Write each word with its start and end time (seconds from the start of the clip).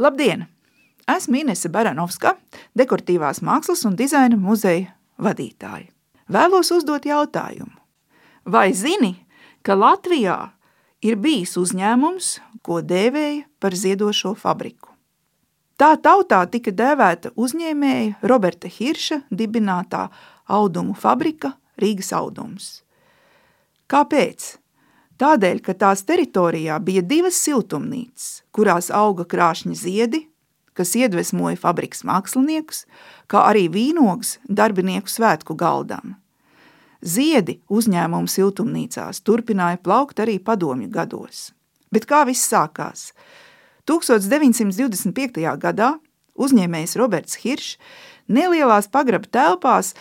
Labdien! 0.00 0.46
Esmu 1.04 1.42
Inese 1.42 1.68
Baranovska, 1.68 2.30
dekoratīvās 2.72 3.42
mākslas 3.44 3.82
un 3.84 3.98
dizaina 3.98 4.38
muzeja 4.40 4.94
vadītāja. 5.20 5.90
Vēlos 6.32 6.70
uzdot 6.72 7.04
jautājumu. 7.04 7.74
Vai 8.48 8.70
zini, 8.72 9.10
ka 9.60 9.76
Latvijā 9.76 10.38
ir 11.04 11.18
bijis 11.20 11.52
uzņēmums, 11.60 12.30
ko 12.64 12.80
dēvēja 12.80 13.44
par 13.60 13.76
ziedošo 13.76 14.32
fabriku? 14.40 14.88
Tā 15.76 15.90
tautā 16.00 16.40
tika 16.48 16.72
dēvēta 16.72 17.34
uzņēmēja 17.36 18.24
Roberta 18.32 18.72
Hirša 18.72 19.26
dibinātā 19.28 20.06
audumu 20.48 20.96
fabrika 20.96 21.58
Rīgas 21.76 22.14
audums. 22.16 22.78
Kāpēc? 23.84 24.54
Tādēļ, 25.20 25.58
ka 25.60 25.74
tās 25.76 26.00
teritorijā 26.08 26.78
bija 26.80 27.02
divas 27.04 27.36
siltumnīcas, 27.44 28.40
kurās 28.56 28.88
auga 28.88 29.26
krāšņi 29.28 29.74
ziedi, 29.76 30.20
kas 30.72 30.94
iedvesmoja 30.96 31.58
fabrikas 31.60 32.06
māksliniekus, 32.08 32.86
kā 33.28 33.42
arī 33.50 33.66
vīnogs 33.68 34.38
darbinieku 34.48 35.12
svētku 35.12 35.58
galdam. 35.60 36.14
Ziedi 37.04 37.58
uzņēmumu 37.68 38.32
siltumnīcās 38.32 39.20
turpināja 39.24 39.80
plaukt 39.84 40.24
arī 40.24 40.38
padomju 40.40 40.88
gados. 40.92 41.50
Bet 41.92 42.08
kā 42.08 42.22
viss 42.24 42.48
sākās? 42.48 43.10
1925. 43.88 45.44
gadā 45.60 45.90
uzņēmējs 46.40 46.96
Roberts 47.00 47.40
Hiršs 47.42 47.76
nelielās 48.32 48.88
pagraba 48.88 49.28
telpās 49.28 49.92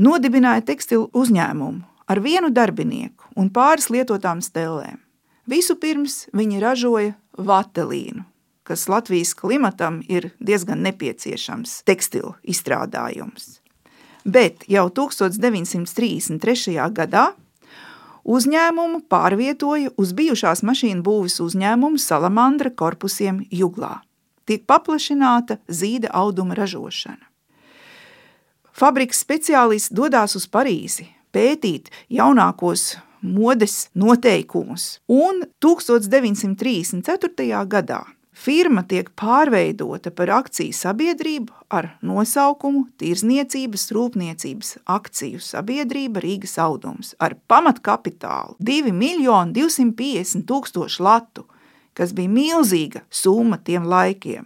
nodibināja 0.00 0.64
tekstilu 0.72 1.10
uzņēmumu 1.12 1.84
ar 2.08 2.24
vienu 2.24 2.52
darbinieku 2.54 3.25
un 3.36 3.50
pāris 3.52 3.90
lietotām 3.92 4.40
stelēm. 4.42 4.98
Vispirms 5.46 6.26
viņi 6.34 6.58
ražoja 6.58 7.14
vatelīnu, 7.38 8.24
kas 8.66 8.88
Latvijas 8.90 9.34
klimatam 9.38 10.00
ir 10.08 10.32
diezgan 10.42 10.82
nepieciešams 10.82 11.82
tekstilu 11.86 12.34
izstrādājums. 12.42 13.60
Bet 14.26 14.64
jau 14.66 14.88
1933. 14.90 16.74
gadā 16.90 17.28
uzņēmumu 18.26 19.04
pārvietoja 19.06 19.92
uz 19.94 20.10
bijušās 20.18 20.64
mašīnu 20.66 21.06
būvis 21.06 21.38
uzņēmumu 21.44 22.02
Salamandra 22.02 22.74
korpusiem 22.74 23.44
Juglā. 23.54 24.00
Tiek 24.46 24.66
paplašināta 24.66 25.60
zīda 25.70 26.10
auduma 26.14 26.58
ražošana. 26.58 27.22
Fabrikas 28.76 29.22
speciālists 29.22 29.94
dodās 29.94 30.36
uz 30.36 30.44
Parīzi, 30.50 31.06
pētīt 31.32 31.88
jaunākos 32.12 32.96
modes 33.26 33.88
noteikumus. 33.94 35.00
Un 35.06 35.42
1934. 35.60 37.66
gadā 37.66 38.04
firma 38.36 38.84
tiek 38.84 39.08
pārveidota 39.16 40.12
par 40.14 40.30
akciju 40.38 40.74
sabiedrību 40.76 41.52
ar 41.72 41.88
nosaukumu 42.04 42.86
Tirzniecības 43.00 43.88
rūpniecības 43.96 44.76
akciju 44.96 45.40
sabiedrība 45.42 46.22
Rīgas 46.24 46.58
audums 46.62 47.14
ar 47.18 47.36
pamatkapitālu 47.48 48.58
2 48.60 48.92
miljoni 48.92 49.56
250 49.56 50.44
tūkstoši 50.48 51.02
latu, 51.02 51.46
kas 51.96 52.12
bija 52.12 52.32
milzīga 52.32 53.06
summa 53.10 53.58
tiem 53.58 53.88
laikiem. 53.88 54.44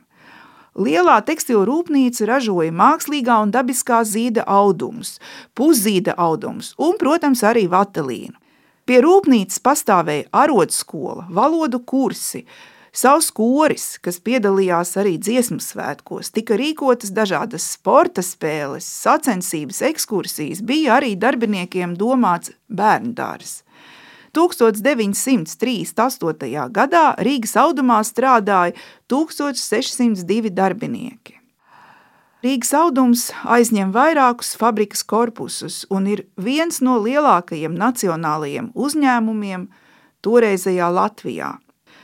Lielā 0.81 1.17
tekstilu 1.27 1.65
rūpnīca 1.67 2.29
ražoja 2.31 2.71
mākslīgā 2.71 3.41
un 3.43 3.51
dabiskā 3.51 4.05
zīda 4.07 4.45
audumus, 4.47 5.17
puszīda 5.59 6.15
audumus 6.15 6.77
un, 6.79 6.95
protams, 7.01 7.43
arī 7.43 7.67
vatelīnu. 7.69 8.39
Pie 8.91 8.97
rūpnīcas 9.05 9.61
pastāvēja 9.63 10.25
arotskola, 10.35 11.29
valodu 11.31 11.79
kursi, 11.87 12.41
Savs 12.91 13.31
koris, 13.31 14.03
kas 14.03 14.19
piedalījās 14.19 14.97
arī 14.99 15.13
dziesmu 15.23 15.63
svētkos, 15.63 16.33
tika 16.35 16.59
rīkotas 16.59 17.15
dažādas 17.15 17.63
sporta 17.77 18.19
spēles, 18.27 18.83
sacensības, 18.83 19.79
ekskursijas, 19.93 20.59
bija 20.67 20.99
arī 20.99 21.15
darbiniekiem 21.15 21.95
domāts 21.95 22.51
bērndārs. 22.67 23.63
1938. 24.35 25.95
gadā 26.75 27.15
Rīgas 27.23 27.55
audumā 27.63 28.03
strādāja 28.03 28.75
1602 29.07 30.51
darbinieki. 30.51 31.40
Rīgas 32.41 32.71
audums 32.73 33.27
aizņem 33.45 33.91
vairākus 33.93 34.55
fabrikas 34.57 35.03
korpusus 35.05 35.83
un 35.93 36.07
ir 36.09 36.25
viens 36.41 36.81
no 36.81 36.97
lielākajiem 37.05 37.77
nacionālajiem 37.77 38.71
uzņēmumiem 38.73 39.69
toreizējā 40.25 40.89
Latvijā. 40.97 41.51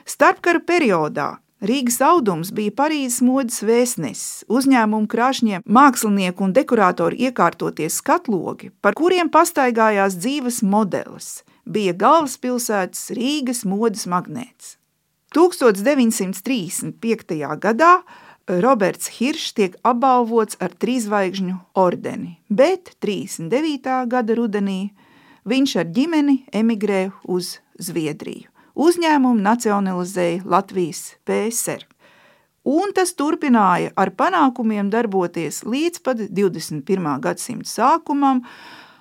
Starpkara 0.04 0.60
periodā 0.60 1.30
Rīgas 1.64 2.02
audums 2.04 2.52
bija 2.52 2.74
Parīzes 2.76 3.22
modes 3.24 3.62
vēstnesis, 3.64 4.44
uzņēmumu 4.52 5.08
krāšņiem 5.08 5.64
mākslinieku 5.64 6.44
un 6.44 6.52
dekorātoru 6.52 7.16
iekārtoties 7.16 7.96
skatlogi, 8.02 8.74
par 8.84 8.92
kuriem 8.98 9.32
pastaigājās 9.32 10.20
dzīves 10.20 10.60
modelis– 10.62 11.36
bija 11.66 11.92
galvaspilsētas 11.98 13.10
Rīgas 13.16 13.64
modes 13.66 14.06
magnēts. 14.08 14.76
1935. 15.34 17.58
gadā 17.60 18.02
Roberts 18.46 19.08
Hiršs 19.18 19.56
tiek 19.58 19.72
apbalvots 19.82 20.54
ar 20.62 20.70
trīzvaigžņu 20.70 21.56
ordeni, 21.82 22.36
bet 22.46 22.92
39. 23.02 24.06
gada 24.06 24.36
rudenī 24.38 24.92
viņš 25.50 25.72
ar 25.82 25.88
ģimeni 25.90 26.36
emigrē 26.54 27.08
uz 27.26 27.56
Zviedriju. 27.82 28.46
Uzņēmumu 28.76 29.42
nacionalizēja 29.42 30.44
Latvijas 30.46 31.16
PSR. 31.26 31.82
Un 32.66 32.94
tas 32.94 33.14
turpināja 33.18 33.90
ar 33.98 34.12
panākumiem 34.14 34.92
darboties 34.94 35.64
līdz 35.66 36.02
pat 36.06 36.22
21. 36.30 37.10
gadsimta 37.26 37.66
sākumam, 37.66 38.44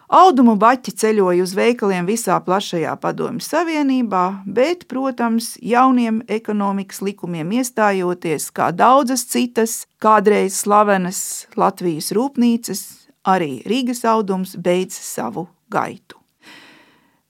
Audumu 0.06 0.54
baķi 0.62 0.92
ceļoja 1.02 1.42
uz 1.42 1.56
veikaliem 1.58 2.06
visā 2.06 2.36
plašajā 2.46 2.92
padomju 3.02 3.42
savienībā, 3.42 4.44
bet, 4.46 4.86
protams, 4.86 5.56
jauniem 5.58 6.20
ekonomikas 6.30 7.02
likumiem 7.02 7.56
iestājoties, 7.58 8.52
kā 8.54 8.70
daudzas 8.70 9.26
citas, 9.26 9.88
kādreiz 9.98 10.60
slavenas 10.62 11.48
Latvijas 11.58 12.12
rūpnīcas, 12.14 12.84
arī 13.26 13.64
Rīgas 13.66 14.06
audums 14.06 14.54
beidz 14.54 14.94
savu 14.94 15.48
gaitu. 15.74 16.22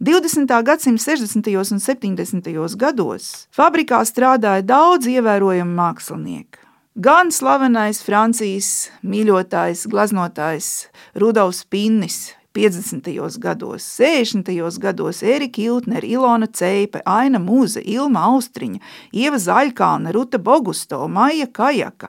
20. 0.04 0.52
gadsimta 0.68 1.16
60. 1.16 1.48
un 1.72 1.80
70. 1.80 2.76
gados 2.76 3.48
fabrikā 3.56 4.04
strādāja 4.04 4.68
daudz 4.68 5.08
ievērojamu 5.08 5.72
mākslinieku. 5.80 6.60
Gan 7.00 7.32
slavenais 7.32 8.02
Francijas 8.04 8.90
mīļotājs, 9.04 9.88
glaznotājs 9.92 10.90
Rudolfs 11.16 11.64
Pinnis, 11.72 12.36
50. 12.56 13.38
gados, 13.38 13.84
60. 13.84 14.80
gados 14.80 15.22
Erika 15.22 15.62
Iltner, 15.62 16.04
Ilona 16.04 16.48
Ceipe, 16.48 17.02
Aina 17.06 17.40
Mūze, 17.40 17.82
Ilma 17.84 18.22
Austriņa, 18.32 18.80
Ieva 19.12 19.36
Zaļkāne, 19.36 20.14
Ruta 20.16 20.40
Bogusto, 20.40 21.02
Maija 21.08 21.48
Kajaka 21.52 22.08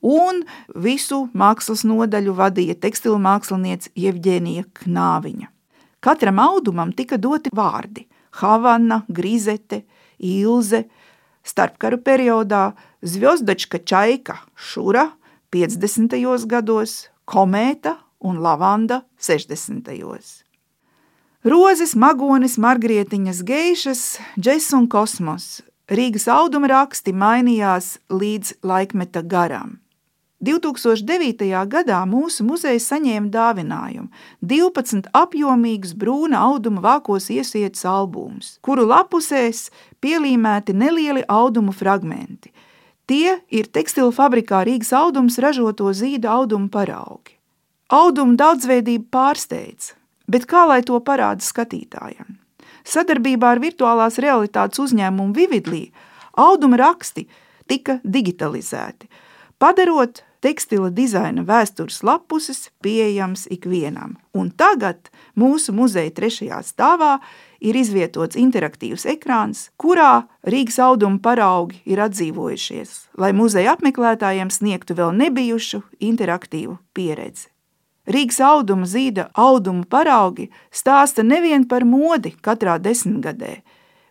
un 0.00 0.44
visu 0.78 1.24
mākslas 1.34 1.82
nodaļu 1.84 2.34
vadīja 2.38 2.76
tekstilu 2.78 3.18
māksliniece 3.18 3.90
Jevģēnija 3.98 4.68
Knāviņa. 4.78 5.50
Katram 6.00 6.38
audumam 6.38 6.92
tika 6.96 7.18
doti 7.18 7.50
vārdi– 7.52 8.06
Havana, 8.40 9.02
Grizete, 9.08 9.82
Ilze, 10.22 10.84
starpkaru 11.42 11.98
periodā 11.98 12.70
Zvjozdačka 13.02 13.82
Čaika, 13.82 14.38
Šura, 14.54 15.08
50. 15.50 16.14
gados, 16.46 17.08
Komēta 17.26 17.96
un 18.20 18.38
lavanda 18.44 19.02
60. 19.18 19.90
Rozes, 21.40 21.94
magonis, 21.96 22.58
margrietiņas, 22.60 23.42
geišas, 23.48 24.00
džess 24.36 24.74
un 24.76 24.88
kosmos. 24.92 25.62
Rīgas 25.90 26.28
auduma 26.30 26.68
raksti 26.70 27.14
mainījās 27.16 27.96
līdz 28.12 28.60
laikmeta 28.62 29.24
garam. 29.24 29.80
2009. 30.40 31.48
gadā 31.68 31.98
mūsu 32.08 32.46
muzejs 32.48 32.86
saņēma 32.92 33.28
dāvinājumu 33.32 34.08
12 34.52 35.10
apjomīgus 35.16 35.96
brūna 35.96 36.44
auduma 36.44 36.80
vākos 36.84 37.28
iesietas 37.32 37.84
albumus, 37.88 38.54
kuru 38.64 38.86
lapusēs 38.88 39.66
pielīmēti 40.00 40.76
nelieli 40.76 41.26
audumu 41.28 41.72
fragmenti. 41.76 42.54
Tie 43.04 43.40
ir 43.48 43.68
tekstilu 43.68 44.12
fabrikā 44.14 44.62
Rīgas 44.68 44.94
audums 44.96 45.40
ražoto 45.42 45.90
zīda 45.92 46.36
audumu 46.36 46.70
paraugi. 46.72 47.39
Auduma 47.90 48.36
daudzveidība 48.38 49.08
pārsteidz, 49.10 49.96
bet 50.30 50.44
kā 50.46 50.60
lai 50.70 50.78
to 50.86 51.00
parāda 51.02 51.42
skatītājiem? 51.42 52.36
Sadarbībā 52.86 53.50
ar 53.56 53.58
virtuālās 53.58 54.20
realitātes 54.22 54.78
uzņēmumu 54.84 55.34
Vividlī 55.34 55.88
auduma 56.38 56.78
raksti 56.78 57.26
tika 57.66 57.98
digitalizēti, 58.06 59.10
padarot 59.58 60.22
tekstila 60.38 60.92
dizaina 60.94 61.42
vēstures 61.42 61.98
lapuses 62.06 62.68
pieejams 62.78 63.48
ikvienam. 63.50 64.14
Un 64.38 64.54
tagad 64.54 65.10
mūsu 65.34 65.74
muzeja 65.74 66.14
trešajā 66.14 66.62
stāvā 66.70 67.16
ir 67.58 67.74
izvietots 67.74 68.38
interaktīvs 68.38 69.10
ekrāns, 69.18 69.66
kurā 69.74 70.28
Rīgas 70.46 70.78
auduma 70.78 71.18
paraugi 71.18 71.82
ir 71.90 72.06
atdzīvojušies, 72.06 72.98
lai 73.18 73.34
muzeja 73.34 73.74
apmeklētājiem 73.74 74.54
sniegtu 74.54 74.94
vēl 74.94 75.10
nebijušu 75.26 75.82
interaktīvu 75.98 76.78
pieredzi. 76.94 77.50
Rīgas 78.10 78.40
auduma 78.42 78.88
zīda 78.90 79.28
audumu 79.38 79.84
paraugi 79.86 80.48
stāsta 80.74 81.22
nevien 81.22 81.66
par 81.68 81.84
modi 81.86 82.32
katrā 82.42 82.78
desmitgadē, 82.82 83.60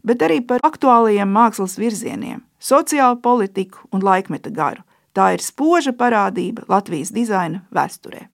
bet 0.08 0.24
arī 0.24 0.40
par 0.48 0.64
aktuālajiem 0.64 1.32
mākslas 1.36 1.76
virzieniem, 1.80 2.40
sociālu 2.60 3.20
politiku 3.22 3.84
un 3.92 4.06
laikmeta 4.06 4.54
garu. 4.56 4.86
Tā 5.12 5.34
ir 5.36 5.44
spoža 5.44 5.92
parādība 5.92 6.64
Latvijas 6.70 7.12
dizaina 7.12 7.64
vēsturē. 7.76 8.28